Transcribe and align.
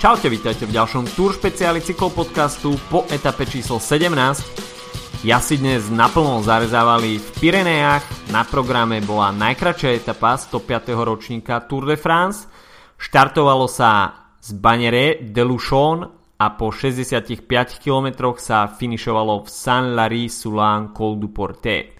Čaute, 0.00 0.32
vítajte 0.32 0.64
v 0.64 0.72
ďalšom 0.72 1.12
Tour 1.12 1.36
špeciáli 1.36 1.84
cyklopodcastu 1.84 2.72
po 2.88 3.04
etape 3.12 3.44
číslo 3.44 3.76
17. 3.76 5.28
Ja 5.28 5.44
si 5.44 5.60
dnes 5.60 5.92
naplno 5.92 6.40
zarezávali 6.40 7.20
v 7.20 7.28
Pirenejach, 7.36 8.32
na 8.32 8.48
programe 8.48 9.04
bola 9.04 9.28
najkračšia 9.28 10.00
etapa 10.00 10.40
105. 10.40 10.96
ročníka 11.04 11.60
Tour 11.68 11.84
de 11.84 12.00
France. 12.00 12.48
Štartovalo 12.96 13.68
sa 13.68 14.24
z 14.40 14.56
Bagnere 14.56 15.20
de 15.20 15.44
Luchon 15.44 16.08
a 16.40 16.46
po 16.56 16.72
65 16.72 17.36
km 17.84 18.32
sa 18.40 18.72
finišovalo 18.72 19.44
v 19.44 19.48
Saint-Lary-Soulan 19.52 20.96
Col 20.96 21.20
du 21.20 21.28
Portet. 21.28 21.92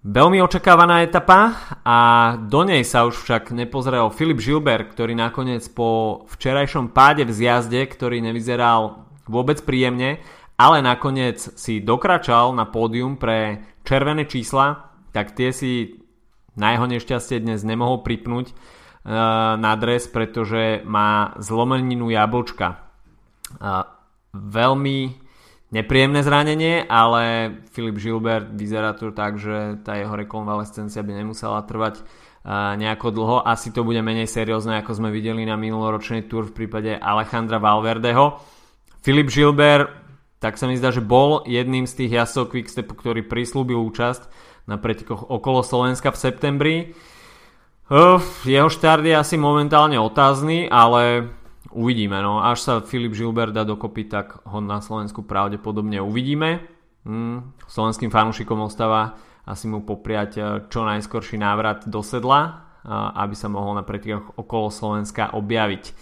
Veľmi 0.00 0.40
očakávaná 0.40 1.04
etapa 1.04 1.76
a 1.84 2.32
do 2.40 2.64
nej 2.64 2.88
sa 2.88 3.04
už 3.04 3.20
však 3.20 3.52
nepozrel 3.52 4.08
Filip 4.08 4.40
Žilber, 4.40 4.88
ktorý 4.88 5.12
nakoniec 5.12 5.60
po 5.68 6.24
včerajšom 6.24 6.96
páde 6.96 7.28
v 7.28 7.36
zjazde, 7.36 7.84
ktorý 7.84 8.24
nevyzeral 8.24 9.04
vôbec 9.28 9.60
príjemne, 9.60 10.24
ale 10.56 10.80
nakoniec 10.80 11.36
si 11.36 11.84
dokračal 11.84 12.56
na 12.56 12.64
pódium 12.64 13.20
pre 13.20 13.60
červené 13.84 14.24
čísla, 14.24 14.88
tak 15.12 15.36
tie 15.36 15.52
si 15.52 16.00
na 16.56 16.72
jeho 16.72 16.88
nešťastie 16.88 17.44
dnes 17.44 17.60
nemohol 17.60 18.00
pripnúť 18.00 18.46
e, 18.48 18.54
na 19.60 19.72
dres, 19.76 20.08
pretože 20.08 20.80
má 20.88 21.36
zlomeninu 21.36 22.08
jablčka. 22.08 22.72
E, 22.72 22.76
veľmi 24.32 25.28
nepríjemné 25.70 26.20
zranenie, 26.26 26.82
ale 26.86 27.54
Filip 27.70 27.98
Žilbert 27.98 28.50
vyzerá 28.54 28.94
to 28.94 29.14
tak, 29.14 29.38
že 29.38 29.78
tá 29.86 29.94
jeho 29.94 30.14
rekonvalescencia 30.14 31.02
by 31.02 31.12
nemusela 31.22 31.62
trvať 31.62 32.02
nejako 32.76 33.12
dlho. 33.12 33.36
Asi 33.44 33.68
to 33.70 33.84
bude 33.84 34.00
menej 34.00 34.26
seriózne, 34.26 34.80
ako 34.80 34.96
sme 34.96 35.12
videli 35.12 35.44
na 35.44 35.60
minuloročnej 35.60 36.24
tur 36.26 36.48
v 36.48 36.56
prípade 36.56 36.96
Alejandra 36.96 37.60
Valverdeho. 37.60 38.40
Filip 39.04 39.28
Žilber, 39.28 39.88
tak 40.40 40.56
sa 40.56 40.64
mi 40.64 40.76
zdá, 40.76 40.88
že 40.88 41.04
bol 41.04 41.44
jedným 41.44 41.84
z 41.84 42.04
tých 42.04 42.16
jazdcov 42.16 42.50
Quickstepu, 42.52 42.92
ktorý 42.96 43.28
prislúbil 43.28 43.76
účasť 43.76 44.26
na 44.64 44.80
pretekoch 44.80 45.28
okolo 45.28 45.60
Slovenska 45.60 46.08
v 46.12 46.20
septembri. 46.20 46.76
jeho 48.48 48.68
štart 48.72 49.04
je 49.04 49.14
asi 49.18 49.36
momentálne 49.36 50.00
otázny, 50.00 50.70
ale 50.72 51.28
Uvidíme, 51.68 52.24
no. 52.24 52.40
Až 52.40 52.58
sa 52.64 52.72
Filip 52.80 53.12
Žilber 53.12 53.52
dá 53.52 53.68
dokopy, 53.68 54.08
tak 54.08 54.40
ho 54.48 54.64
na 54.64 54.80
Slovensku 54.80 55.20
pravdepodobne 55.28 56.00
uvidíme. 56.00 56.64
Hmm, 57.04 57.52
slovenským 57.68 58.08
fanúšikom 58.08 58.64
ostáva 58.64 59.16
asi 59.44 59.68
mu 59.68 59.84
popriať 59.84 60.30
eh, 60.36 60.44
čo 60.72 60.84
najskorší 60.84 61.36
návrat 61.36 61.84
do 61.84 62.00
sedla, 62.00 62.40
eh, 62.40 62.88
aby 62.92 63.34
sa 63.36 63.52
mohol 63.52 63.76
na 63.76 63.84
pretekoch 63.84 64.40
okolo 64.40 64.72
Slovenska 64.72 65.36
objaviť. 65.36 65.84
Eh, 65.84 65.94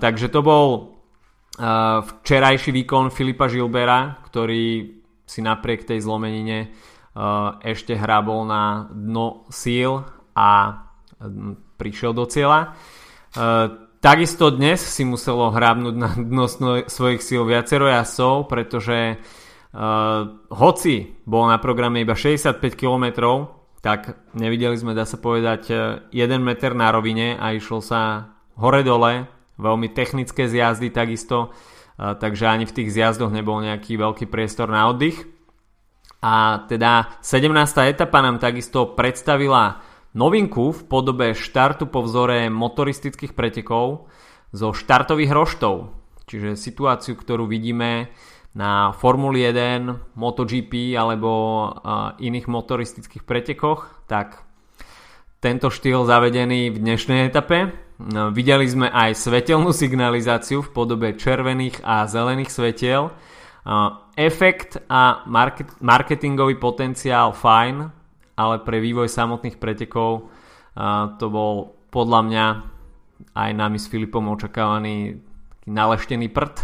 takže 0.00 0.28
to 0.28 0.42
bol 0.44 0.66
včerajší 1.54 2.74
výkon 2.74 3.14
Filipa 3.14 3.46
Žilbera, 3.46 4.26
ktorý 4.26 4.90
si 5.22 5.38
napriek 5.38 5.86
tej 5.86 6.02
zlomenine 6.02 6.74
ešte 7.62 7.94
hrabol 7.94 8.42
na 8.42 8.90
dno 8.90 9.46
síl 9.54 10.02
a 10.34 10.82
prišiel 11.78 12.10
do 12.10 12.26
cieľa. 12.26 12.74
Takisto 14.04 14.52
dnes 14.52 14.84
si 14.84 15.00
muselo 15.00 15.48
hrábnuť 15.48 15.94
na 15.96 16.12
dno 16.12 16.44
svojich 16.84 17.24
síl 17.24 17.40
viacero 17.48 17.88
jasov, 17.88 18.52
pretože 18.52 19.16
uh, 19.16 20.28
hoci 20.52 21.16
bol 21.24 21.48
na 21.48 21.56
programe 21.56 22.04
iba 22.04 22.12
65 22.12 22.60
km, 22.76 23.32
tak 23.80 24.20
nevideli 24.36 24.76
sme, 24.76 24.92
dá 24.92 25.08
sa 25.08 25.16
povedať, 25.16 25.72
1 26.12 26.20
eh, 26.20 26.36
meter 26.36 26.76
na 26.76 26.92
rovine 26.92 27.40
a 27.40 27.56
išlo 27.56 27.80
sa 27.80 28.28
hore-dole, 28.60 29.24
veľmi 29.56 29.88
technické 29.96 30.52
zjazdy 30.52 30.92
takisto, 30.92 31.48
uh, 31.48 32.12
takže 32.12 32.44
ani 32.44 32.68
v 32.68 32.76
tých 32.76 32.92
zjazdoch 32.92 33.32
nebol 33.32 33.64
nejaký 33.64 33.96
veľký 33.96 34.28
priestor 34.28 34.68
na 34.68 34.84
oddych. 34.92 35.16
A 36.20 36.60
teda 36.68 37.24
17. 37.24 37.56
etapa 37.88 38.20
nám 38.20 38.36
takisto 38.36 38.92
predstavila 38.92 39.80
novinku 40.14 40.70
v 40.70 40.80
podobe 40.86 41.34
štartu 41.34 41.90
po 41.90 42.06
vzore 42.06 42.46
motoristických 42.48 43.34
pretekov 43.34 44.06
zo 44.54 44.70
štartových 44.70 45.34
roštov. 45.34 45.90
Čiže 46.24 46.56
situáciu, 46.56 47.18
ktorú 47.18 47.44
vidíme 47.50 48.08
na 48.54 48.94
Formuli 48.94 49.42
1, 49.42 50.14
MotoGP 50.14 50.94
alebo 50.94 51.30
iných 52.22 52.46
motoristických 52.46 53.26
pretekoch, 53.26 54.06
tak 54.06 54.40
tento 55.42 55.68
štýl 55.68 56.06
zavedený 56.06 56.72
v 56.72 56.78
dnešnej 56.78 57.28
etape. 57.28 57.74
No, 57.98 58.30
videli 58.30 58.64
sme 58.64 58.88
aj 58.88 59.18
svetelnú 59.18 59.74
signalizáciu 59.74 60.62
v 60.64 60.72
podobe 60.72 61.18
červených 61.18 61.82
a 61.84 62.06
zelených 62.06 62.54
svetiel. 62.54 63.10
Efekt 64.14 64.80
a 64.86 65.26
marketingový 65.82 66.56
potenciál 66.56 67.34
fajn, 67.34 68.03
ale 68.34 68.62
pre 68.62 68.82
vývoj 68.82 69.06
samotných 69.10 69.58
pretekov 69.62 70.30
to 71.18 71.26
bol 71.30 71.78
podľa 71.94 72.20
mňa 72.26 72.46
aj 73.34 73.50
nami 73.54 73.78
s 73.78 73.86
Filipom 73.86 74.26
očakávaný 74.26 75.22
naleštený 75.70 76.28
prd, 76.34 76.54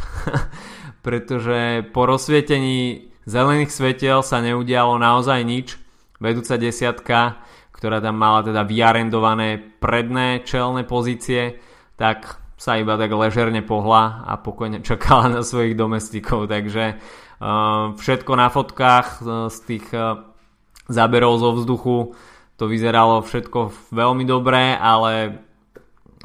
pretože 1.06 1.86
po 1.94 2.04
rozsvietení 2.10 3.10
zelených 3.25 3.70
svetiel 3.70 4.20
sa 4.26 4.42
neudialo 4.42 4.98
naozaj 4.98 5.41
nič. 5.47 5.78
Vedúca 6.20 6.60
desiatka, 6.60 7.41
ktorá 7.72 8.03
tam 8.03 8.20
mala 8.20 8.44
teda 8.44 8.66
vyarendované 8.66 9.56
predné 9.80 10.44
čelné 10.44 10.84
pozície, 10.84 11.56
tak 11.97 12.36
sa 12.60 12.76
iba 12.76 13.00
tak 13.00 13.09
ležerne 13.09 13.64
pohla 13.64 14.26
a 14.28 14.36
pokojne 14.36 14.84
čakala 14.88 15.32
na 15.32 15.41
svojich 15.41 15.72
domestikov. 15.78 16.50
Takže 16.50 17.00
všetko 17.97 18.32
na 18.36 18.53
fotkách 18.53 19.25
uh, 19.25 19.48
z 19.48 19.59
tých 19.64 19.86
uh, 19.97 20.29
záberov 20.90 21.38
zo 21.38 21.50
vzduchu. 21.54 21.96
To 22.58 22.64
vyzeralo 22.68 23.24
všetko 23.24 23.88
veľmi 23.94 24.28
dobré, 24.28 24.76
ale 24.76 25.40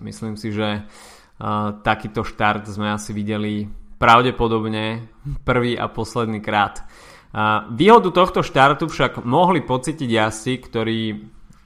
myslím 0.03 0.35
si, 0.35 0.51
že 0.51 0.83
uh, 0.83 1.79
takýto 1.79 2.27
štart 2.27 2.67
sme 2.67 2.91
asi 2.91 3.15
videli 3.15 3.69
pravdepodobne 3.95 5.07
prvý 5.47 5.79
a 5.79 5.87
posledný 5.87 6.43
krát. 6.43 6.83
Uh, 7.31 7.71
výhodu 7.71 8.11
tohto 8.11 8.43
štartu 8.43 8.91
však 8.91 9.23
mohli 9.23 9.63
pocítiť 9.63 10.09
jazdci, 10.11 10.53
ktorí 10.59 10.99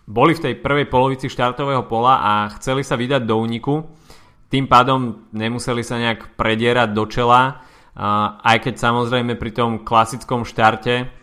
boli 0.06 0.34
v 0.38 0.44
tej 0.50 0.54
prvej 0.62 0.86
polovici 0.90 1.30
štartového 1.30 1.86
pola 1.90 2.22
a 2.22 2.34
chceli 2.58 2.86
sa 2.86 2.98
vydať 2.98 3.26
do 3.26 3.38
úniku. 3.38 3.90
Tým 4.50 4.66
pádom 4.66 5.30
nemuseli 5.34 5.86
sa 5.86 6.02
nejak 6.02 6.34
predierať 6.38 6.94
do 6.94 7.06
čela, 7.10 7.42
uh, 7.58 8.38
aj 8.46 8.70
keď 8.70 8.74
samozrejme 8.78 9.34
pri 9.34 9.52
tom 9.54 9.82
klasickom 9.82 10.46
štarte 10.46 11.19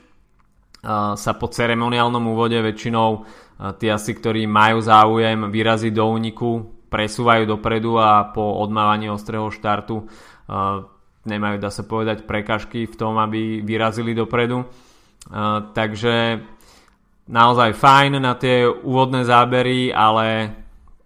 sa 1.19 1.33
po 1.35 1.51
ceremoniálnom 1.51 2.23
úvode 2.31 2.55
väčšinou 2.63 3.27
tí 3.83 3.91
asi, 3.91 4.15
ktorí 4.15 4.47
majú 4.47 4.79
záujem 4.79 5.51
vyraziť 5.51 5.91
do 5.91 6.07
úniku, 6.07 6.51
presúvajú 6.87 7.51
dopredu 7.51 7.99
a 7.99 8.31
po 8.31 8.63
odmávaní 8.63 9.11
ostrého 9.11 9.51
štartu 9.51 10.07
nemajú, 11.27 11.59
dá 11.59 11.75
sa 11.75 11.83
povedať, 11.83 12.23
prekažky 12.23 12.87
v 12.87 12.95
tom, 12.95 13.19
aby 13.19 13.59
vyrazili 13.67 14.15
dopredu. 14.15 14.63
Takže 15.75 16.39
naozaj 17.27 17.75
fajn 17.75 18.23
na 18.23 18.39
tie 18.39 18.63
úvodné 18.71 19.27
zábery, 19.27 19.91
ale 19.91 20.55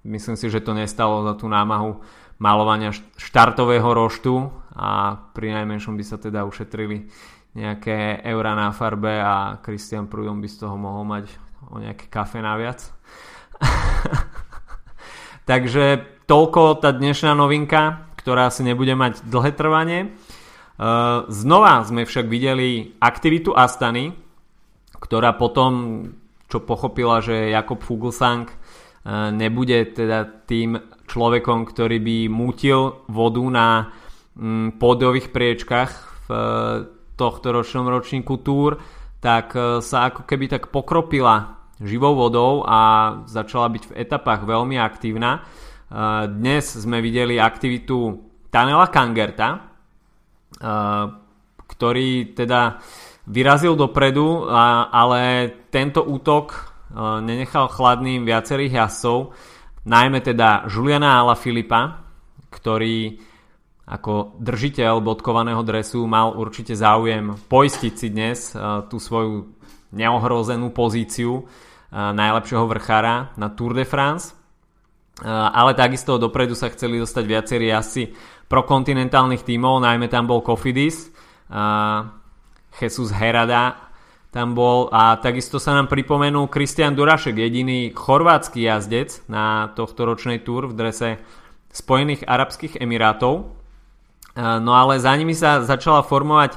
myslím 0.04 0.36
si, 0.36 0.52
že 0.52 0.60
to 0.60 0.76
nestalo 0.76 1.24
za 1.24 1.32
tú 1.41 1.48
námahu 1.48 2.04
malovania 2.36 2.92
štartového 3.16 3.88
roštu 3.88 4.52
a 4.76 5.16
pri 5.32 5.56
najmenšom 5.56 5.97
by 5.97 6.04
sa 6.04 6.21
teda 6.21 6.44
ušetrili 6.44 7.09
nejaké 7.54 8.22
eurá 8.22 8.54
na 8.54 8.70
farbe 8.70 9.18
a 9.18 9.58
Christian 9.62 10.06
Prudom 10.06 10.38
by 10.38 10.48
z 10.48 10.56
toho 10.62 10.76
mohol 10.78 11.02
mať 11.02 11.26
o 11.70 11.82
nejaké 11.82 12.06
kafe 12.06 12.38
naviac. 12.38 12.78
Takže 15.50 16.06
toľko 16.30 16.78
tá 16.78 16.94
dnešná 16.94 17.34
novinka, 17.34 18.06
ktorá 18.22 18.48
asi 18.48 18.62
nebude 18.62 18.94
mať 18.94 19.26
dlhé 19.26 19.50
trvanie. 19.58 20.14
Uh, 20.80 21.28
znova 21.28 21.82
sme 21.84 22.06
však 22.06 22.30
videli 22.30 22.97
aktivitu 23.02 23.52
Astany, 23.52 24.16
ktorá 24.97 25.36
potom, 25.36 26.04
čo 26.48 26.64
pochopila, 26.64 27.20
že 27.20 27.52
Jakob 27.52 27.82
Fuglsang 27.84 28.48
uh, 28.48 29.28
nebude 29.34 29.91
teda 29.92 30.24
tým 30.47 30.78
človekom, 31.10 31.66
ktorý 31.66 31.98
by 31.98 32.16
mútil 32.30 33.04
vodu 33.10 33.42
na 33.50 33.68
mm, 34.38 34.78
pódiových 34.78 35.34
priečkách 35.34 35.91
v 36.24 36.28
tohto 37.21 37.53
ročnom 37.53 37.84
ročníku 37.84 38.41
Tour, 38.41 38.81
tak 39.21 39.53
e, 39.53 39.84
sa 39.84 40.09
ako 40.09 40.25
keby 40.25 40.49
tak 40.49 40.72
pokropila 40.72 41.69
živou 41.77 42.17
vodou 42.17 42.65
a 42.65 43.13
začala 43.28 43.69
byť 43.69 43.93
v 43.93 43.97
etapách 44.01 44.49
veľmi 44.49 44.81
aktívna. 44.81 45.31
E, 45.37 45.41
dnes 46.33 46.65
sme 46.65 47.05
videli 47.05 47.37
aktivitu 47.37 48.17
Tanela 48.49 48.89
Kangerta, 48.89 49.49
e, 49.53 49.59
ktorý 51.69 52.33
teda 52.33 52.81
vyrazil 53.31 53.77
dopredu, 53.77 54.51
ale 54.91 55.47
tento 55.71 56.03
útok 56.03 56.67
nenechal 57.22 57.71
chladným 57.71 58.27
viacerých 58.27 58.75
jazdcov, 58.75 59.31
najmä 59.87 60.19
teda 60.19 60.67
Juliana 60.67 61.22
Ala 61.22 61.39
Filipa, 61.39 62.11
ktorý 62.51 63.29
ako 63.91 64.39
držiteľ 64.39 65.03
bodkovaného 65.03 65.66
dresu 65.66 66.07
mal 66.07 66.39
určite 66.39 66.78
záujem 66.78 67.34
poistiť 67.51 67.92
si 67.98 68.07
dnes 68.15 68.54
tú 68.87 69.03
svoju 69.03 69.51
neohrozenú 69.91 70.71
pozíciu 70.71 71.42
najlepšieho 71.91 72.71
vrchára 72.71 73.34
na 73.34 73.51
Tour 73.51 73.75
de 73.75 73.83
France. 73.83 74.39
Ale 75.27 75.75
takisto 75.75 76.22
dopredu 76.22 76.54
sa 76.54 76.71
chceli 76.71 77.03
dostať 77.03 77.25
viacerí 77.27 77.66
asi 77.75 78.15
prokontinentálnych 78.47 79.42
tímov, 79.42 79.83
najmä 79.83 80.07
tam 80.07 80.31
bol 80.31 80.39
Kofidis, 80.41 81.10
Jesus 82.78 83.10
Herada 83.10 83.91
tam 84.31 84.54
bol 84.54 84.86
a 84.95 85.19
takisto 85.19 85.59
sa 85.59 85.75
nám 85.75 85.91
pripomenul 85.91 86.47
Kristian 86.47 86.95
Durašek, 86.95 87.34
jediný 87.34 87.91
chorvátsky 87.91 88.63
jazdec 88.63 89.27
na 89.27 89.75
tohto 89.75 90.07
ročnej 90.07 90.47
túr 90.47 90.71
v 90.71 90.78
drese 90.78 91.19
Spojených 91.75 92.22
Arabských 92.31 92.78
Emirátov. 92.78 93.59
No 94.41 94.72
ale 94.72 94.97
za 94.97 95.13
nimi 95.13 95.37
sa 95.37 95.60
začala 95.60 96.01
formovať 96.01 96.57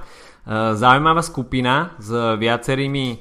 zaujímavá 0.80 1.20
skupina 1.20 1.96
s 2.00 2.12
viacerými 2.16 3.20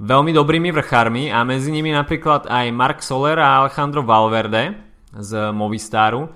veľmi 0.00 0.32
dobrými 0.34 0.74
vrchármi 0.74 1.30
a 1.30 1.46
medzi 1.46 1.70
nimi 1.70 1.94
napríklad 1.94 2.50
aj 2.50 2.66
Mark 2.74 2.98
Soler 3.04 3.38
a 3.38 3.62
Alejandro 3.62 4.02
Valverde 4.02 4.74
z 5.14 5.54
Movistaru. 5.54 6.26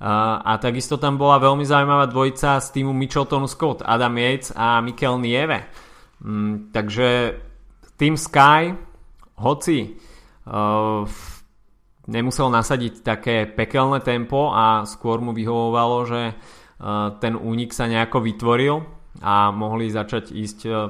A 0.00 0.56
takisto 0.56 0.96
tam 0.96 1.20
bola 1.20 1.36
veľmi 1.36 1.60
zaujímavá 1.60 2.08
dvojica 2.08 2.56
z 2.56 2.72
týmu 2.72 2.96
Michelton 2.96 3.44
Scott, 3.44 3.84
Adam 3.84 4.16
Yates 4.16 4.48
a 4.56 4.80
Mikel 4.80 5.20
Nieve. 5.20 5.68
Mm, 6.24 6.72
takže 6.72 7.36
Team 8.00 8.16
Sky, 8.16 8.72
hoci 9.36 10.00
nemusel 12.08 12.48
nasadiť 12.48 13.04
také 13.04 13.44
pekelné 13.44 14.00
tempo 14.00 14.48
a 14.48 14.88
skôr 14.88 15.20
mu 15.20 15.36
vyhovovalo, 15.36 16.08
že 16.08 16.32
ten 17.20 17.36
únik 17.36 17.76
sa 17.76 17.84
nejako 17.84 18.24
vytvoril 18.24 18.80
a 19.20 19.52
mohli 19.52 19.92
začať 19.92 20.32
ísť 20.32 20.60
uh, 20.64 20.88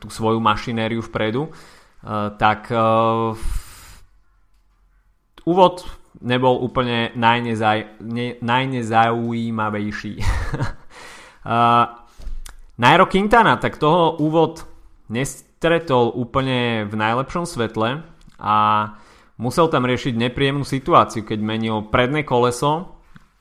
tú 0.00 0.08
svoju 0.08 0.40
mašinériu 0.40 1.04
vpredu, 1.04 1.52
tak 2.40 2.72
úvod 5.44 5.84
nebol 6.24 6.58
úplne 6.64 7.12
najnezaujímavejší. 8.40 10.14
Nairo 12.80 13.06
Quintana, 13.06 13.60
tak 13.60 13.76
toho 13.76 14.16
úvod 14.16 14.64
nestretol 15.12 16.08
úplne 16.16 16.88
v 16.88 16.94
najlepšom 16.96 17.44
svetle 17.44 18.02
a 18.40 18.56
musel 19.36 19.68
tam 19.68 19.84
riešiť 19.84 20.16
nepríjemnú 20.16 20.64
situáciu, 20.64 21.22
keď 21.28 21.38
menil 21.44 21.84
predné 21.92 22.24
koleso, 22.24 22.89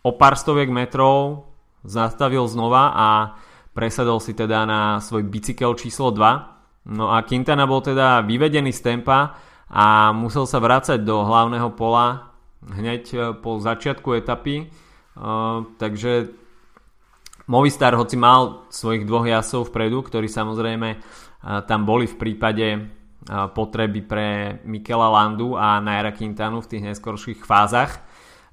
o 0.04 0.10
pár 0.16 0.40
stoviek 0.40 0.72
metrov 0.72 1.48
zastavil 1.84 2.44
znova 2.48 2.92
a 2.96 3.08
presadol 3.72 4.20
si 4.20 4.36
teda 4.36 4.68
na 4.68 5.00
svoj 5.00 5.24
bicykel 5.28 5.76
číslo 5.76 6.12
2. 6.12 6.92
No 6.92 7.12
a 7.12 7.24
Quintana 7.24 7.70
bol 7.70 7.80
teda 7.84 8.24
vyvedený 8.24 8.76
z 8.76 8.82
tempa 8.82 9.40
a 9.70 10.12
musel 10.12 10.50
sa 10.50 10.58
vrácať 10.60 11.00
do 11.06 11.24
hlavného 11.24 11.70
pola 11.78 12.34
hneď 12.66 13.04
e, 13.14 13.18
po 13.40 13.62
začiatku 13.62 14.20
etapy. 14.20 14.68
Uh, 15.20 15.68
takže 15.76 16.32
Movistar, 17.52 17.92
hoci 17.92 18.16
mal 18.16 18.64
svojich 18.72 19.04
dvoch 19.04 19.28
jasov 19.28 19.68
vpredu, 19.68 20.00
ktorí 20.00 20.32
samozrejme 20.32 20.96
uh, 20.96 21.60
tam 21.68 21.84
boli 21.84 22.08
v 22.08 22.16
prípade 22.16 22.68
potreby 23.30 24.02
pre 24.02 24.28
Mikela 24.66 25.12
Landu 25.12 25.54
a 25.54 25.78
Naira 25.78 26.16
Quintanu 26.16 26.64
v 26.64 26.70
tých 26.72 26.84
neskorších 26.94 27.46
fázach, 27.46 28.02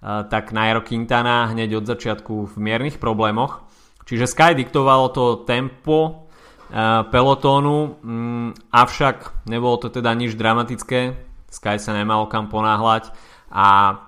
tak 0.02 0.52
Nairo 0.52 0.84
Quintana 0.84 1.50
hneď 1.50 1.80
od 1.80 1.84
začiatku 1.88 2.52
v 2.52 2.54
miernych 2.60 3.00
problémoch 3.00 3.66
Čiže 4.06 4.30
Sky 4.30 4.54
diktovalo 4.54 5.10
to 5.10 5.42
tempo 5.42 5.98
uh, 5.98 7.02
pelotónu, 7.10 7.76
um, 8.06 8.54
avšak 8.70 9.50
nebolo 9.50 9.82
to 9.82 9.90
teda 9.90 10.14
nič 10.14 10.38
dramatické. 10.38 11.18
Sky 11.50 11.82
sa 11.82 11.90
nemalo 11.90 12.30
kam 12.30 12.46
ponáhľať 12.46 13.10
a 13.50 13.98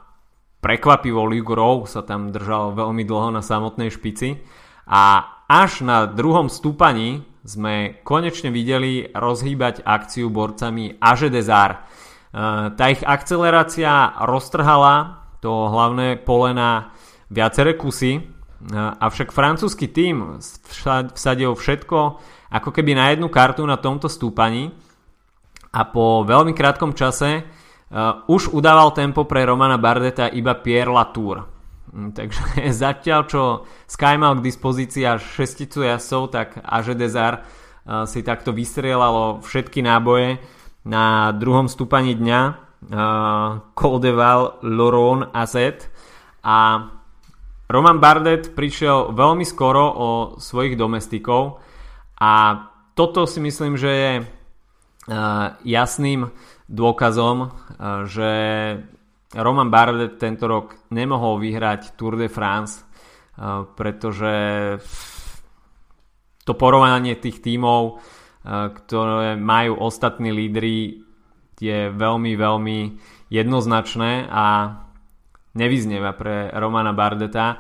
prekvapivo 0.62 1.26
Luke 1.26 1.50
Rowe 1.50 1.90
sa 1.90 2.06
tam 2.06 2.30
držal 2.30 2.78
veľmi 2.78 3.02
dlho 3.02 3.34
na 3.34 3.42
samotnej 3.42 3.90
špici 3.90 4.38
a 4.86 5.26
až 5.50 5.82
na 5.82 6.06
druhom 6.06 6.46
stúpaní 6.46 7.26
sme 7.42 7.98
konečne 8.06 8.54
videli 8.54 9.10
rozhýbať 9.10 9.82
akciu 9.82 10.30
borcami 10.30 10.94
Aže 11.02 11.26
Desar. 11.26 11.82
Uh, 12.30 12.70
tá 12.78 12.86
ich 12.86 13.02
akcelerácia 13.02 14.14
roztrhala 14.22 15.17
to 15.40 15.50
hlavné 15.70 16.18
pole 16.20 16.54
na 16.54 16.90
viaceré 17.30 17.76
kusy, 17.76 18.38
Avšak 18.98 19.30
francúzsky 19.30 19.86
tým 19.86 20.42
vsadil 21.14 21.54
všetko 21.54 21.98
ako 22.50 22.68
keby 22.74 22.98
na 22.98 23.14
jednu 23.14 23.30
kartu 23.30 23.62
na 23.62 23.78
tomto 23.78 24.10
stúpaní 24.10 24.74
a 25.70 25.86
po 25.86 26.26
veľmi 26.26 26.50
krátkom 26.58 26.90
čase 26.90 27.44
uh, 27.46 28.26
už 28.26 28.50
udával 28.50 28.90
tempo 28.90 29.30
pre 29.30 29.46
Romana 29.46 29.78
Bardeta 29.78 30.26
iba 30.26 30.58
Pierre 30.58 30.90
Latour. 30.90 31.46
Mm, 31.94 32.10
takže 32.18 32.42
zatiaľ 32.82 33.20
čo 33.30 33.42
Sky 33.86 34.18
mal 34.18 34.42
k 34.42 34.44
dispozícii 34.50 35.06
až 35.06 35.22
šesticu 35.22 35.86
jasov, 35.86 36.34
tak 36.34 36.58
Aže 36.58 36.98
Desar 36.98 37.46
uh, 37.86 38.10
si 38.10 38.26
takto 38.26 38.50
vystrelalo 38.50 39.38
všetky 39.38 39.86
náboje 39.86 40.42
na 40.82 41.30
druhom 41.30 41.70
stúpaní 41.70 42.18
dňa 42.18 42.67
uh, 42.86 43.58
Col 43.74 43.96
de 43.98 44.12
Val, 44.14 44.62
Loron 44.62 45.26
a 45.34 45.42
Z 45.46 45.86
a 46.44 46.58
Roman 47.68 48.00
Bardet 48.00 48.56
prišiel 48.56 49.12
veľmi 49.12 49.44
skoro 49.44 49.84
o 49.92 50.10
svojich 50.40 50.72
domestikov. 50.72 51.60
A 52.16 52.64
toto 52.96 53.28
si 53.28 53.44
myslím, 53.44 53.76
že 53.76 53.90
je 53.92 54.12
uh, 54.20 54.26
jasným 55.68 56.32
dôkazom, 56.64 57.36
uh, 57.44 57.50
že 58.08 58.30
Roman 59.36 59.68
Bardet 59.68 60.16
tento 60.16 60.48
rok 60.48 60.88
nemohol 60.88 61.36
vyhrať 61.44 61.92
Tour 62.00 62.16
de 62.16 62.32
France, 62.32 62.80
uh, 62.80 63.68
pretože 63.76 64.32
to 66.48 66.56
porovnanie 66.56 67.20
tých 67.20 67.44
tímov, 67.44 68.00
ktoré 68.48 69.36
majú 69.36 69.84
ostatní 69.84 70.32
lídry, 70.32 71.04
je 71.58 71.90
veľmi, 71.90 72.32
veľmi 72.38 72.78
jednoznačné 73.28 74.26
a 74.30 74.46
nevyznieva 75.58 76.14
pre 76.14 76.48
Romana 76.54 76.94
Bardeta. 76.94 77.46
E, 77.52 77.56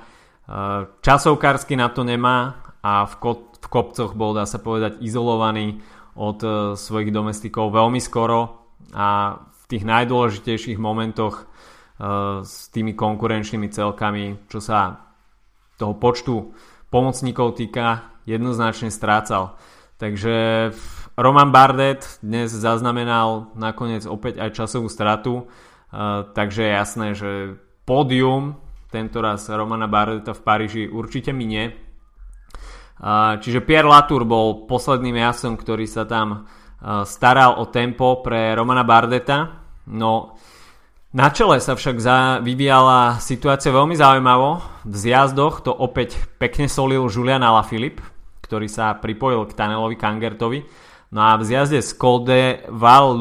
časovkársky 1.02 1.74
na 1.74 1.90
to 1.90 2.06
nemá 2.06 2.62
a 2.80 3.04
v, 3.04 3.14
v 3.58 3.66
kopcoch 3.68 4.14
bol, 4.14 4.32
dá 4.32 4.46
sa 4.46 4.62
povedať, 4.62 5.02
izolovaný 5.02 5.82
od 6.14 6.38
e, 6.42 6.48
svojich 6.78 7.10
domestikov 7.10 7.74
veľmi 7.74 7.98
skoro 7.98 8.70
a 8.94 9.38
v 9.38 9.62
tých 9.68 9.84
najdôležitejších 9.84 10.78
momentoch 10.80 11.42
e, 11.42 11.44
s 12.46 12.72
tými 12.72 12.94
konkurenčnými 12.94 13.68
celkami, 13.68 14.48
čo 14.48 14.62
sa 14.62 15.08
toho 15.78 15.94
počtu 15.94 16.54
pomocníkov 16.88 17.54
týka, 17.54 18.18
jednoznačne 18.24 18.90
strácal. 18.90 19.56
Takže 19.98 20.70
Roman 21.18 21.50
Bardet 21.50 22.22
dnes 22.22 22.54
zaznamenal 22.54 23.50
nakoniec 23.58 24.06
opäť 24.06 24.38
aj 24.38 24.54
časovú 24.54 24.86
stratu, 24.86 25.50
takže 26.30 26.62
je 26.62 26.70
jasné, 26.70 27.06
že 27.18 27.58
pódium, 27.82 28.54
tento 28.86 29.18
raz 29.18 29.50
Romana 29.50 29.90
Bardeta 29.90 30.30
v 30.30 30.44
Paríži 30.46 30.86
určite 30.86 31.34
minie. 31.34 31.74
Čiže 33.42 33.66
Pierre 33.66 33.90
Latour 33.90 34.22
bol 34.30 34.70
posledným 34.70 35.18
jasom, 35.18 35.58
ktorý 35.58 35.90
sa 35.90 36.06
tam 36.06 36.46
staral 37.02 37.58
o 37.58 37.66
tempo 37.66 38.22
pre 38.22 38.54
Romana 38.54 38.86
Bardeta. 38.86 39.58
No, 39.90 40.38
na 41.18 41.34
čele 41.34 41.58
sa 41.58 41.74
však 41.74 41.98
vyvíjala 42.46 43.18
situácia 43.18 43.74
veľmi 43.74 43.98
zaujímavo. 43.98 44.62
V 44.86 44.94
zjazdoch 44.94 45.66
to 45.66 45.74
opäť 45.74 46.14
pekne 46.38 46.70
solil 46.70 47.10
Julian 47.10 47.42
Alaphilippe, 47.42 48.06
ktorý 48.46 48.70
sa 48.70 48.94
pripojil 48.94 49.50
k 49.50 49.58
Tanelovi 49.58 49.98
Kangertovi. 49.98 50.86
No 51.08 51.20
a 51.24 51.40
v 51.40 51.42
zjazde 51.48 51.80
z 51.80 51.90
Col 51.96 52.28
Val 52.68 53.16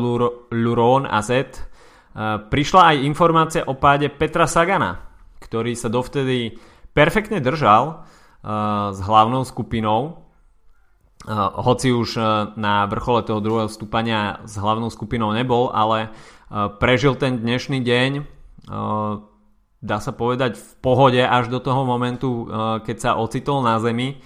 Luron 0.52 1.08
a 1.08 1.24
Z 1.24 1.64
prišla 2.52 2.82
aj 2.92 3.06
informácia 3.08 3.62
o 3.64 3.80
páde 3.80 4.12
Petra 4.12 4.44
Sagana, 4.44 5.00
ktorý 5.40 5.72
sa 5.78 5.88
dovtedy 5.88 6.60
perfektne 6.92 7.40
držal 7.40 8.04
s 8.92 9.00
hlavnou 9.00 9.48
skupinou, 9.48 10.28
hoci 11.64 11.92
už 11.96 12.10
na 12.60 12.88
vrchole 12.92 13.24
toho 13.24 13.40
druhého 13.40 13.70
stúpania 13.72 14.44
s 14.44 14.60
hlavnou 14.60 14.92
skupinou 14.92 15.32
nebol, 15.32 15.72
ale 15.72 16.12
prežil 16.80 17.16
ten 17.16 17.40
dnešný 17.40 17.84
deň 17.84 18.12
dá 19.78 19.98
sa 20.02 20.12
povedať 20.12 20.58
v 20.58 20.72
pohode 20.82 21.22
až 21.22 21.54
do 21.54 21.62
toho 21.62 21.86
momentu, 21.86 22.50
keď 22.84 22.98
sa 22.98 23.12
ocitol 23.16 23.62
na 23.62 23.78
zemi. 23.78 24.20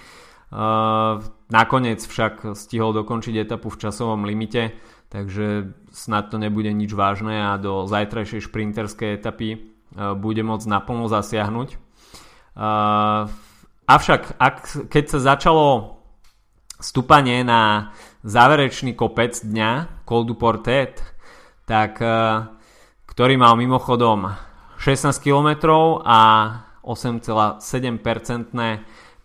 Nakoniec 1.52 2.00
však 2.04 2.60
stihol 2.60 2.92
dokončiť 2.92 3.36
etapu 3.40 3.72
v 3.72 3.80
časovom 3.80 4.28
limite 4.28 4.76
takže 5.12 5.76
snad 5.92 6.32
to 6.32 6.40
nebude 6.40 6.72
nič 6.72 6.96
vážne 6.96 7.52
a 7.52 7.60
do 7.60 7.84
zajtrajšej 7.84 8.48
šprinterskej 8.48 9.20
etapy 9.20 9.50
e, 9.52 9.58
bude 10.16 10.40
môcť 10.40 10.72
naplno 10.72 11.12
zasiahnuť. 11.12 11.76
avšak 13.92 14.40
ak, 14.40 14.88
keď 14.88 15.04
sa 15.12 15.36
začalo 15.36 16.00
stúpanie 16.80 17.44
na 17.44 17.92
záverečný 18.24 18.96
kopec 18.96 19.36
dňa 19.36 20.04
Col 20.08 20.24
du 20.24 20.36
Portet, 20.36 21.00
tak, 21.68 22.02
ktorý 23.08 23.36
mal 23.40 23.56
mimochodom 23.56 24.36
16 24.82 25.16
km 25.24 25.72
a 26.04 26.20
8,7% 26.84 27.62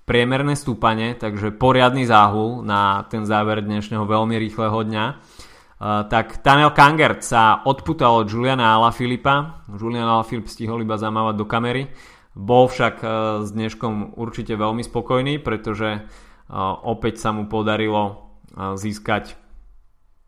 priemerné 0.06 0.54
stúpanie, 0.54 1.18
takže 1.18 1.50
poriadny 1.50 2.06
záhul 2.06 2.62
na 2.62 3.02
ten 3.10 3.26
záver 3.26 3.58
dnešného 3.60 4.06
veľmi 4.06 4.38
rýchleho 4.38 4.86
dňa. 4.86 5.04
Uh, 5.76 6.08
tak 6.08 6.40
Tanel 6.40 6.72
Kangert 6.72 7.26
sa 7.26 7.60
odputal 7.66 8.24
od 8.24 8.30
Juliana 8.30 8.78
Alaphilippa. 8.78 9.66
Julian 9.68 10.06
Alaphilipp 10.06 10.48
stihol 10.48 10.86
iba 10.86 10.96
zamávať 10.96 11.34
do 11.36 11.44
kamery. 11.44 11.90
Bol 12.32 12.70
však 12.70 12.94
uh, 13.02 13.10
s 13.42 13.50
dneškom 13.50 14.16
určite 14.16 14.54
veľmi 14.54 14.86
spokojný, 14.86 15.42
pretože 15.42 16.00
uh, 16.00 16.54
opäť 16.86 17.20
sa 17.20 17.34
mu 17.34 17.50
podarilo 17.50 18.24
získať 18.56 19.36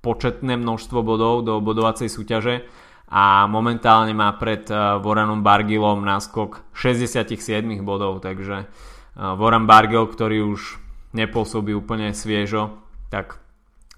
početné 0.05 0.61
množstvo 0.61 1.01
bodov 1.01 1.49
do 1.49 1.65
bodovacej 1.65 2.13
súťaže 2.13 2.61
a 3.09 3.49
momentálne 3.49 4.13
má 4.13 4.37
pred 4.37 4.69
Voranom 5.01 5.41
Bargilom 5.41 6.05
náskok 6.05 6.69
67 6.77 7.65
bodov, 7.81 8.21
takže 8.21 8.69
Voran 9.19 9.67
Bargel, 9.67 10.07
ktorý 10.07 10.55
už 10.55 10.79
nepôsobí 11.11 11.75
úplne 11.75 12.15
sviežo, 12.15 12.79
tak 13.11 13.43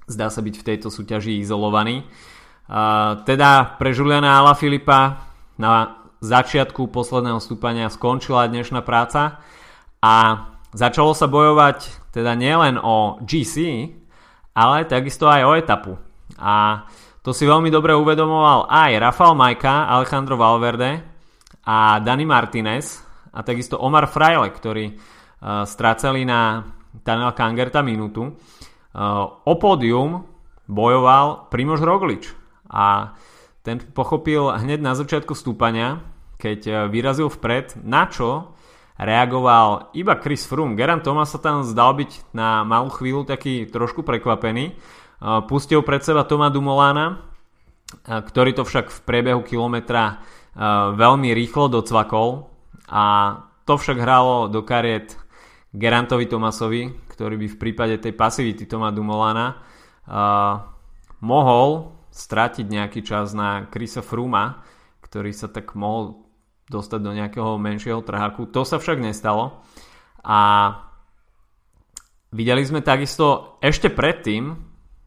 zdá 0.09 0.33
sa 0.33 0.41
byť 0.41 0.55
v 0.57 0.67
tejto 0.67 0.89
súťaži 0.89 1.45
izolovaný. 1.45 2.09
Teda 3.29 3.77
pre 3.77 3.93
Juliana 3.93 4.41
Filipa 4.57 5.29
na 5.61 6.01
začiatku 6.25 6.89
posledného 6.89 7.37
stúpania 7.37 7.93
skončila 7.93 8.49
dnešná 8.49 8.81
práca 8.81 9.45
a 10.01 10.49
začalo 10.73 11.13
sa 11.13 11.29
bojovať 11.29 12.09
teda 12.17 12.33
nielen 12.33 12.81
o 12.81 13.21
GC, 13.21 13.89
ale 14.57 14.89
takisto 14.89 15.29
aj 15.29 15.43
o 15.45 15.53
etapu. 15.53 15.93
A 16.41 16.87
to 17.21 17.37
si 17.37 17.45
veľmi 17.45 17.69
dobre 17.69 17.93
uvedomoval 17.93 18.73
aj 18.73 18.97
Rafael 18.97 19.37
Majka, 19.37 19.85
Alejandro 19.85 20.41
Valverde 20.41 21.05
a 21.69 22.01
Dani 22.01 22.25
Martinez, 22.25 23.10
a 23.31 23.41
takisto 23.47 23.79
Omar 23.79 24.11
Frajle, 24.11 24.51
ktorí 24.51 24.85
uh, 24.95 25.65
strácali 25.67 26.27
na 26.27 26.71
Daniela 26.91 27.35
Kangerta 27.35 27.81
minútu. 27.83 28.35
Uh, 28.91 29.41
o 29.47 29.55
pódium 29.57 30.27
bojoval 30.67 31.51
Primož 31.51 31.83
Roglič 31.83 32.31
a 32.67 33.15
ten 33.63 33.79
pochopil 33.79 34.51
hneď 34.51 34.83
na 34.83 34.99
začiatku 34.99 35.35
stúpania, 35.35 36.03
keď 36.43 36.61
uh, 36.67 36.75
vyrazil 36.91 37.31
vpred, 37.31 37.79
na 37.83 38.11
čo 38.11 38.53
reagoval 39.01 39.97
iba 39.97 40.21
Chris 40.21 40.45
Froome. 40.45 40.77
Geran 40.77 41.01
Thomas 41.01 41.33
sa 41.33 41.41
tam 41.41 41.65
zdal 41.65 41.97
byť 41.97 42.37
na 42.37 42.69
malú 42.69 42.93
chvíľu 42.93 43.25
taký 43.25 43.65
trošku 43.65 44.05
prekvapený. 44.05 44.77
Pustil 45.49 45.81
pred 45.81 46.05
seba 46.05 46.29
Toma 46.29 46.53
Dumolána, 46.53 47.25
ktorý 48.05 48.53
to 48.53 48.69
však 48.69 48.93
v 48.93 48.99
priebehu 49.09 49.41
kilometra 49.41 50.21
veľmi 50.93 51.33
rýchlo 51.33 51.73
docvakol 51.73 52.45
a 52.91 53.05
to 53.63 53.79
však 53.79 54.03
hralo 54.03 54.51
do 54.51 54.67
kariet 54.67 55.15
Gerantovi 55.71 56.27
Tomasovi, 56.27 56.91
ktorý 57.15 57.39
by 57.39 57.47
v 57.55 57.61
prípade 57.61 57.95
tej 58.03 58.19
pasivity 58.19 58.67
Toma 58.67 58.91
Dumolana 58.91 59.55
uh, 59.55 60.67
mohol 61.23 61.95
stratiť 62.11 62.67
nejaký 62.67 63.07
čas 63.07 63.31
na 63.31 63.71
Krisa 63.71 64.03
Fruma, 64.03 64.67
ktorý 65.07 65.31
sa 65.31 65.47
tak 65.47 65.79
mohol 65.79 66.27
dostať 66.67 67.01
do 67.03 67.15
nejakého 67.15 67.55
menšieho 67.59 68.03
trháku. 68.03 68.51
To 68.51 68.67
sa 68.67 68.83
však 68.83 68.99
nestalo. 68.99 69.63
A 70.27 70.75
videli 72.35 72.67
sme 72.67 72.83
takisto 72.83 73.59
ešte 73.63 73.91
predtým, 73.91 74.55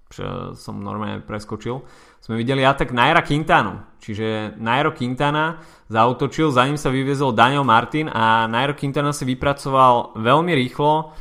čo 0.08 0.56
som 0.56 0.80
normálne 0.80 1.24
preskočil, 1.24 1.84
sme 2.24 2.40
videli 2.40 2.64
atak 2.64 2.96
Naira 2.96 3.20
Quintanu. 3.20 3.84
Čiže 4.00 4.56
Nairo 4.56 4.96
Quintana 4.96 5.60
zautočil, 5.92 6.56
za 6.56 6.64
ním 6.64 6.80
sa 6.80 6.88
vyviezol 6.88 7.36
Daniel 7.36 7.68
Martin 7.68 8.08
a 8.08 8.48
Nairo 8.48 8.80
Quintana 8.80 9.12
si 9.12 9.28
vypracoval 9.28 10.16
veľmi 10.16 10.56
rýchlo 10.56 11.12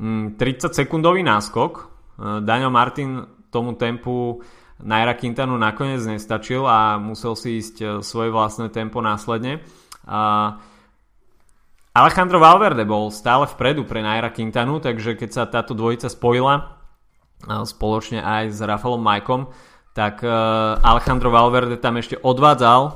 30 0.00 0.40
mm, 0.40 0.72
sekundový 0.72 1.20
náskok. 1.20 1.72
E, 1.76 1.84
Daniel 2.40 2.72
Martin 2.72 3.20
tomu 3.52 3.76
tempu 3.76 4.40
Naira 4.80 5.12
Quintanu 5.16 5.60
nakoniec 5.60 6.00
nestačil 6.04 6.64
a 6.64 6.96
musel 6.96 7.36
si 7.36 7.60
ísť 7.60 7.76
e, 7.80 7.86
svoje 8.00 8.32
vlastné 8.32 8.72
tempo 8.72 9.04
následne. 9.04 9.60
Alejandro 11.96 12.38
Valverde 12.40 12.84
bol 12.84 13.08
stále 13.08 13.48
vpredu 13.48 13.88
pre 13.88 14.04
Naira 14.04 14.32
Quintanu, 14.32 14.80
takže 14.80 15.16
keď 15.16 15.30
sa 15.32 15.42
táto 15.48 15.76
dvojica 15.76 16.08
spojila 16.08 16.54
e, 16.60 16.62
spoločne 17.64 18.24
aj 18.24 18.56
s 18.56 18.60
Rafaelom 18.60 19.04
Majkom, 19.04 19.52
tak 19.96 20.20
uh, 20.20 20.76
Alejandro 20.84 21.32
Valverde 21.32 21.80
tam 21.80 21.96
ešte 21.96 22.20
odvádzal 22.20 22.80
uh, 22.84 22.94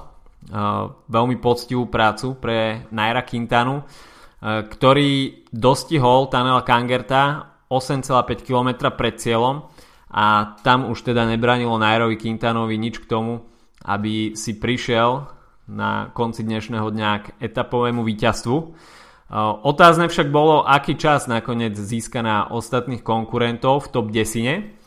veľmi 1.09 1.40
poctivú 1.40 1.88
prácu 1.88 2.37
pre 2.37 2.85
Naira 2.92 3.25
Quintanu, 3.25 3.80
uh, 3.80 4.69
ktorý 4.69 5.49
dostihol 5.49 6.28
Tanela 6.28 6.61
Kangerta 6.61 7.57
8,5 7.73 8.45
km 8.45 8.92
pred 8.92 9.16
cieľom 9.16 9.73
a 10.12 10.59
tam 10.61 10.92
už 10.92 11.09
teda 11.09 11.25
nebranilo 11.25 11.80
Nairovi 11.80 12.21
Quintanovi 12.21 12.76
nič 12.76 13.00
k 13.00 13.09
tomu, 13.09 13.49
aby 13.80 14.37
si 14.37 14.61
prišiel 14.61 15.25
na 15.71 16.11
konci 16.12 16.42
dnešného 16.42 16.90
dňa 16.90 17.11
k 17.23 17.26
etapovému 17.38 18.02
víťazstvu. 18.02 18.57
Otázne 19.62 20.11
však 20.11 20.35
bolo, 20.35 20.66
aký 20.66 20.99
čas 20.99 21.30
nakoniec 21.30 21.78
získa 21.78 22.26
na 22.26 22.50
ostatných 22.50 23.07
konkurentov 23.07 23.87
v 23.87 23.90
top 23.95 24.07
10. 24.11 24.80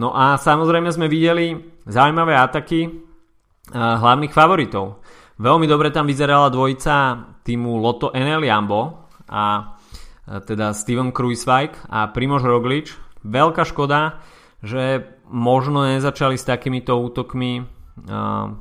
No 0.00 0.16
a 0.16 0.40
samozrejme 0.40 0.88
sme 0.88 1.12
videli 1.12 1.60
zaujímavé 1.84 2.32
ataky 2.32 2.88
uh, 2.88 4.00
hlavných 4.00 4.32
favoritov. 4.32 5.04
Veľmi 5.36 5.68
dobre 5.68 5.92
tam 5.92 6.08
vyzerala 6.08 6.48
dvojica 6.48 7.20
týmu 7.44 7.76
Lotto 7.76 8.08
NL 8.16 8.40
Jambo 8.40 9.12
a 9.28 9.44
uh, 9.60 10.40
teda 10.40 10.72
Steven 10.72 11.12
Kruiswijk 11.12 11.92
a 11.92 12.08
Primož 12.08 12.48
Roglič. 12.48 12.96
Veľká 13.20 13.68
škoda, 13.68 14.24
že 14.64 15.04
možno 15.28 15.84
nezačali 15.84 16.40
s 16.40 16.48
takýmito 16.48 16.96
útokmi 16.96 17.60
uh, 17.60 18.56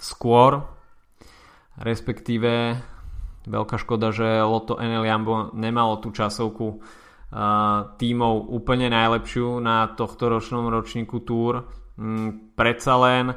skôr, 0.00 0.64
respektíve 1.76 2.80
veľká 3.44 3.76
škoda, 3.76 4.08
že 4.08 4.40
Lotto 4.40 4.80
NL 4.80 5.04
Jambo 5.04 5.52
nemalo 5.52 6.00
tú 6.00 6.16
časovku 6.16 6.80
tímov 7.98 8.34
úplne 8.48 8.88
najlepšiu 8.88 9.60
na 9.60 9.92
tohto 9.92 10.32
ročnom 10.32 10.72
ročníku 10.72 11.20
Tour. 11.20 11.68
Mm, 12.00 12.56
predsa 12.56 12.96
len 12.96 13.36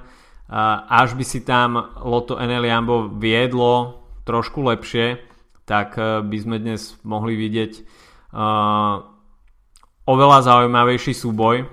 až 0.87 1.15
by 1.15 1.23
si 1.23 1.43
tam 1.47 1.79
Loto 2.03 2.35
NL 2.35 2.63
Jambo 2.67 3.07
viedlo 3.07 4.03
trošku 4.27 4.63
lepšie, 4.67 5.23
tak 5.63 5.95
e, 5.95 6.19
by 6.19 6.37
sme 6.37 6.59
dnes 6.59 6.99
mohli 7.07 7.39
vidieť 7.39 7.99
oveľa 10.07 10.39
zaujímavejší 10.39 11.11
súboj, 11.11 11.67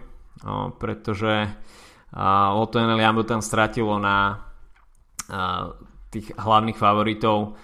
pretože 0.83 1.55
Loto 2.55 2.83
NL 2.83 2.99
Jambo 2.99 3.23
tam 3.23 3.39
stratilo 3.39 3.95
na 4.03 4.43
tých 6.11 6.35
hlavných 6.35 6.75
favoritov 6.75 7.55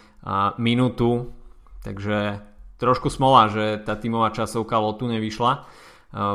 minútu, 0.63 1.35
takže 1.83 2.39
trošku 2.79 3.11
smola, 3.11 3.51
že 3.51 3.83
tá 3.83 3.95
tímová 3.95 4.35
časovka 4.35 4.79
lotu 4.79 5.07
nevyšla, 5.11 5.53
e, 5.55 5.61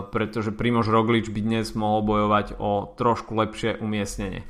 pretože 0.10 0.56
Primož 0.56 0.88
Roglič 0.88 1.32
by 1.32 1.42
dnes 1.44 1.76
mohol 1.76 2.04
bojovať 2.06 2.60
o 2.60 2.94
trošku 2.96 3.36
lepšie 3.36 3.80
umiestnenie. 3.80 4.48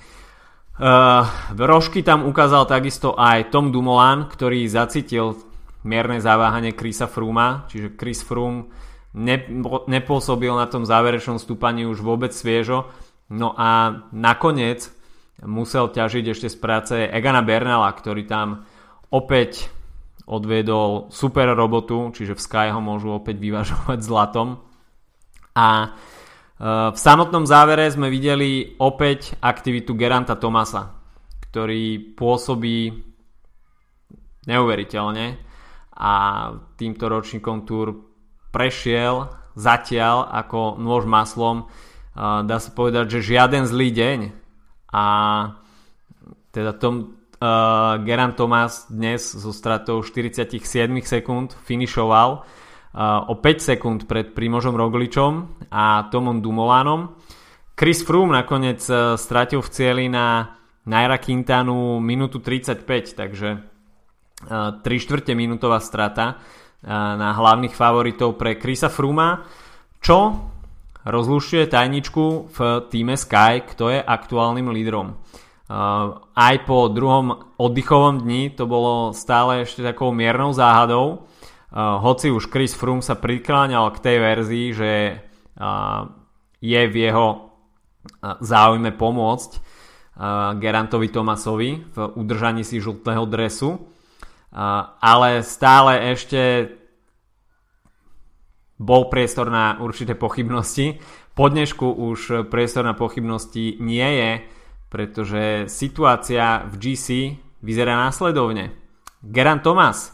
Uh, 0.79 1.27
Rožky 1.59 2.07
tam 2.07 2.23
ukázal 2.23 2.63
takisto 2.63 3.11
aj 3.11 3.51
Tom 3.51 3.67
Dumoulin, 3.67 4.31
ktorý 4.31 4.63
zacítil 4.63 5.35
mierne 5.83 6.23
zaváhanie 6.23 6.71
Krisa 6.71 7.03
Fruma, 7.03 7.67
čiže 7.67 7.99
Chris 7.99 8.23
Froome 8.23 8.71
ne, 9.11 9.43
nepôsobil 9.91 10.55
na 10.55 10.71
tom 10.71 10.87
záverečnom 10.87 11.35
stúpaní 11.35 11.83
už 11.83 11.99
vôbec 11.99 12.31
sviežo. 12.31 12.87
No 13.27 13.51
a 13.59 14.01
nakoniec 14.15 14.87
musel 15.43 15.91
ťažiť 15.91 16.25
ešte 16.31 16.47
z 16.47 16.57
práce 16.59 16.95
Egana 16.95 17.43
Bernala, 17.43 17.91
ktorý 17.91 18.23
tam 18.23 18.63
opäť 19.11 19.67
odviedol 20.29 21.09
super 21.09 21.49
robotu, 21.57 22.13
čiže 22.13 22.37
v 22.37 22.45
Sky 22.45 22.67
ho 22.69 22.79
môžu 22.79 23.17
opäť 23.17 23.41
vyvažovať 23.41 23.99
zlatom. 24.09 24.61
A 25.57 25.67
e, 25.83 25.87
v 26.93 26.97
samotnom 26.97 27.49
závere 27.49 27.89
sme 27.89 28.13
videli 28.13 28.77
opäť 28.77 29.33
aktivitu 29.41 29.97
Geranta 29.97 30.37
Tomasa, 30.37 30.93
ktorý 31.49 32.13
pôsobí 32.13 33.09
neuveriteľne 34.45 35.27
a 35.99 36.13
týmto 36.79 37.05
ročníkom 37.11 37.67
Tour 37.67 37.97
prešiel 38.53 39.27
zatiaľ 39.57 40.29
ako 40.31 40.79
nôž 40.79 41.09
maslom. 41.09 41.65
E, 41.65 42.45
dá 42.45 42.57
sa 42.61 42.69
povedať, 42.69 43.17
že 43.17 43.33
žiaden 43.33 43.65
zlý 43.65 43.89
deň 43.89 44.19
a 44.93 45.05
teda 46.49 46.73
tom, 46.77 47.18
uh, 47.39 47.99
Geran 48.03 48.35
Thomas 48.35 48.87
dnes 48.91 49.23
so 49.23 49.55
stratou 49.55 50.03
47 50.03 50.59
sekúnd 51.03 51.55
finišoval 51.55 52.29
uh, 52.43 53.31
o 53.31 53.33
5 53.39 53.69
sekúnd 53.75 53.99
pred 54.05 54.35
Primožom 54.35 54.75
Rogličom 54.75 55.63
a 55.71 56.07
Tomom 56.11 56.43
Dumolanom. 56.43 57.15
Chris 57.73 58.03
Froome 58.03 58.35
nakoniec 58.35 58.83
uh, 58.91 59.15
stratil 59.15 59.63
v 59.63 59.69
cieli 59.71 60.05
na 60.11 60.59
Naira 60.83 61.19
Quintanu 61.19 62.03
minútu 62.03 62.43
35, 62.43 62.83
takže 63.15 63.49
uh, 63.55 64.83
3 64.83 64.83
štvrte 64.83 65.31
minútová 65.35 65.79
strata 65.79 66.39
na 66.79 67.35
hlavných 67.35 67.75
favoritov 67.75 68.39
pre 68.39 68.55
Chrisa 68.55 68.87
Fruma, 68.87 69.43
čo 69.99 70.47
rozlušťuje 71.03 71.65
tajničku 71.67 72.55
v 72.55 72.57
týme 72.87 73.19
Sky, 73.19 73.67
kto 73.67 73.91
je 73.91 73.99
aktuálnym 73.99 74.71
lídrom. 74.71 75.19
Aj 75.69 76.55
po 76.65 76.89
druhom 76.89 77.53
oddychovom 77.61 78.25
dni 78.25 78.49
to 78.57 78.65
bolo 78.65 79.13
stále 79.13 79.69
ešte 79.69 79.85
takou 79.85 80.09
miernou 80.09 80.49
záhadou. 80.49 81.29
Hoci 81.77 82.33
už 82.33 82.49
Chris 82.49 82.73
Froome 82.73 83.05
sa 83.05 83.13
prikláňal 83.13 83.93
k 83.93 84.01
tej 84.01 84.17
verzii, 84.17 84.67
že 84.73 84.91
je 86.57 86.81
v 86.89 86.95
jeho 86.97 87.53
záujme 88.41 88.97
pomôcť 88.97 89.51
Gerantovi 90.57 91.13
Tomasovi 91.13 91.85
v 91.93 91.97
udržaní 92.17 92.65
si 92.65 92.81
žltého 92.81 93.29
dresu. 93.29 93.77
Ale 94.97 95.45
stále 95.45 96.17
ešte 96.17 96.73
bol 98.81 99.05
priestor 99.13 99.53
na 99.53 99.77
určité 99.77 100.17
pochybnosti. 100.17 100.97
Po 101.37 101.53
dnešku 101.53 101.85
už 101.85 102.49
priestor 102.49 102.89
na 102.89 102.97
pochybnosti 102.97 103.77
nie 103.77 104.09
je, 104.17 104.31
pretože 104.89 105.69
situácia 105.69 106.65
v 106.65 106.73
GC 106.77 107.07
vyzerá 107.61 107.95
následovne. 108.09 108.73
Gerant 109.21 109.61
Thomas 109.61 110.13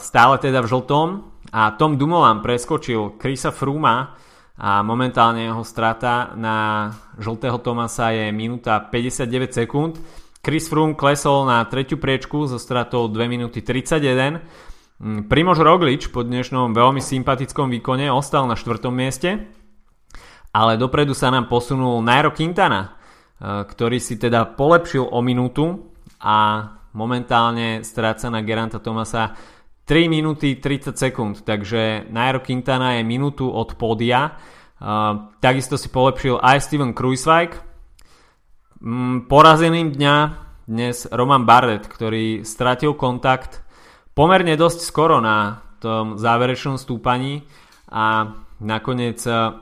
stále 0.00 0.34
teda 0.42 0.64
v 0.64 0.70
žltom 0.70 1.06
a 1.54 1.76
Tom 1.78 1.94
Dumoulin 2.00 2.42
preskočil 2.42 3.20
Chrisa 3.20 3.54
Fruma 3.54 4.16
a 4.58 4.82
momentálne 4.84 5.48
jeho 5.48 5.64
strata 5.64 6.34
na 6.36 6.90
žltého 7.18 7.58
Tomasa 7.62 8.12
je 8.14 8.30
minúta 8.34 8.78
59 8.78 9.52
sekúnd. 9.52 9.98
Chris 10.42 10.66
Froome 10.66 10.98
klesol 10.98 11.46
na 11.46 11.62
tretiu 11.66 12.02
priečku 12.02 12.50
so 12.50 12.58
stratou 12.58 13.06
2 13.06 13.30
minúty 13.30 13.62
31. 13.62 14.42
Mm, 14.98 15.30
Primož 15.30 15.62
Roglič 15.62 16.10
po 16.10 16.26
dnešnom 16.26 16.74
veľmi 16.74 16.98
sympatickom 16.98 17.70
výkone 17.70 18.10
ostal 18.10 18.50
na 18.50 18.58
štvrtom 18.58 18.90
mieste, 18.90 19.50
ale 20.50 20.78
dopredu 20.78 21.14
sa 21.14 21.30
nám 21.30 21.46
posunul 21.46 22.02
Nairo 22.02 22.34
Quintana, 22.34 22.98
ktorý 23.42 23.98
si 23.98 24.22
teda 24.22 24.54
polepšil 24.54 25.02
o 25.02 25.18
minútu 25.18 25.90
a 26.22 26.70
momentálne 26.94 27.82
stráca 27.82 28.30
na 28.30 28.46
Geranta 28.46 28.78
Tomasa 28.78 29.34
3 29.82 30.06
minúty 30.06 30.62
30 30.62 30.94
sekúnd, 30.94 31.42
takže 31.42 32.06
Nairo 32.06 32.38
Quintana 32.38 32.96
je 32.96 33.02
minútu 33.02 33.50
od 33.50 33.74
pódia. 33.74 34.38
Takisto 35.42 35.74
si 35.74 35.90
polepšil 35.90 36.38
aj 36.38 36.58
Steven 36.62 36.94
Kruiswijk. 36.94 37.72
Um, 38.82 39.30
porazeným 39.30 39.94
dňa 39.94 40.16
dnes 40.66 41.06
Roman 41.06 41.46
Bardet, 41.46 41.86
ktorý 41.86 42.42
stratil 42.42 42.98
kontakt 42.98 43.62
pomerne 44.10 44.58
dosť 44.58 44.82
skoro 44.82 45.22
na 45.22 45.62
tom 45.78 46.18
záverečnom 46.18 46.82
stúpaní 46.82 47.46
a 47.86 48.34
nakoniec 48.58 49.22
uh, 49.22 49.54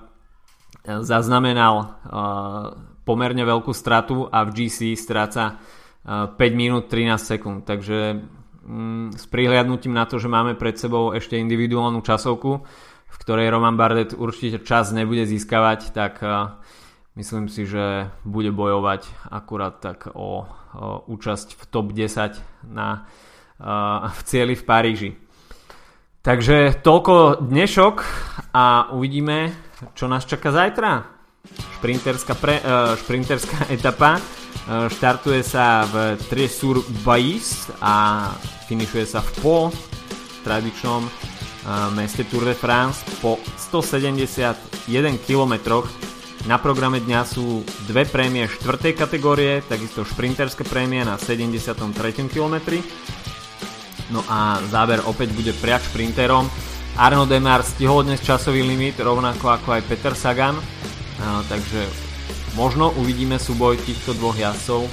zaznamenal 1.04 1.75
uh, 1.84 2.90
pomerne 3.10 3.42
veľkú 3.42 3.75
stratu 3.75 4.30
a 4.30 4.46
v 4.46 4.54
GC 4.54 4.94
stráca 4.94 5.58
uh, 5.58 6.30
5 6.30 6.38
minút 6.54 6.86
13 6.86 7.18
sekúnd. 7.18 7.66
Takže 7.66 8.23
Mm, 8.70 9.16
s 9.16 9.26
prihliadnutím 9.26 9.90
na 9.96 10.06
to, 10.06 10.23
že 10.23 10.28
máme 10.28 10.54
pred 10.54 10.78
sebou 10.78 11.10
ešte 11.10 11.34
individuálnu 11.34 12.04
časovku, 12.06 12.62
v 13.10 13.16
ktorej 13.18 13.50
Roman 13.50 13.75
Bardet 13.75 14.14
určite 14.14 14.62
čas 14.62 14.94
nebude 14.94 15.26
získavať, 15.26 15.90
tak 15.90 16.23
myslím 17.18 17.50
si, 17.50 17.66
že 17.66 18.12
bude 18.23 18.54
bojovať 18.54 19.10
akurát 19.26 19.82
tak 19.82 20.12
o, 20.14 20.46
účasť 21.10 21.58
v 21.58 21.62
top 21.66 21.90
10 21.90 22.70
na, 22.70 23.10
v 24.06 24.20
cieli 24.23 24.54
v 24.54 24.62
Paríži. 24.62 25.10
Takže 26.23 26.84
toľko 26.84 27.42
dnešok 27.42 27.96
a 28.54 28.94
uvidíme, 28.94 29.50
čo 29.99 30.06
nás 30.06 30.28
čaká 30.28 30.54
zajtra. 30.54 31.20
Šprinterská, 31.81 32.35
pre, 32.37 32.61
šprinterská 33.05 33.73
etapa 33.73 34.21
štartuje 34.71 35.43
sa 35.43 35.83
v 35.89 36.15
Tresur 36.31 36.85
Bais 37.03 37.67
a 37.83 38.29
finišuje 38.71 39.07
sa 39.09 39.19
v 39.25 39.31
Po, 39.43 39.57
tradičnom 40.47 41.31
meste 41.93 42.25
Tour 42.25 42.45
de 42.45 42.55
France 42.55 43.05
po 43.21 43.37
171 43.59 45.19
km. 45.26 45.85
Na 46.49 46.57
programe 46.57 47.05
dňa 47.05 47.21
sú 47.29 47.61
dve 47.85 48.09
prémie 48.09 48.49
4. 48.49 48.97
kategórie, 48.97 49.61
takisto 49.61 50.09
šprinterské 50.09 50.65
prémie 50.65 51.05
na 51.05 51.21
73. 51.21 51.69
km. 52.33 52.57
No 54.09 54.25
a 54.25 54.59
záver 54.73 55.05
opäť 55.05 55.37
bude 55.37 55.53
priač 55.53 55.85
šprinterom. 55.93 56.49
Arno 56.97 57.29
Demar 57.29 57.61
stihol 57.63 58.09
dnes 58.09 58.25
časový 58.25 58.65
limit, 58.65 58.99
rovnako 58.99 59.53
ako 59.53 59.69
aj 59.79 59.83
Peter 59.85 60.15
Sagan, 60.17 60.57
takže 61.49 61.85
možno 62.56 62.91
uvidíme 62.97 63.37
súboj 63.37 63.76
týchto 63.85 64.17
dvoch 64.17 64.37
jazdcov 64.37 64.89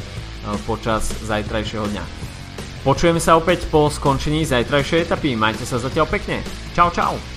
počas 0.67 1.11
zajtrajšieho 1.23 1.87
dňa. 1.91 2.03
Počujeme 2.87 3.19
sa 3.19 3.35
opäť 3.35 3.67
po 3.67 3.91
skončení 3.91 4.47
zajtrajšej 4.47 5.11
etapy. 5.11 5.35
Majte 5.35 5.67
sa 5.67 5.75
zatiaľ 5.75 6.07
pekne. 6.07 6.39
Čau, 6.71 6.87
čau. 6.91 7.36